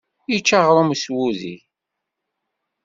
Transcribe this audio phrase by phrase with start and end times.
[0.31, 1.55] Yečča aɣrum s wudi.